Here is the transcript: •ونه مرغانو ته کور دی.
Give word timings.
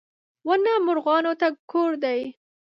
•ونه 0.47 0.73
مرغانو 0.87 1.33
ته 1.39 1.47
کور 1.71 1.91
دی. 2.03 2.19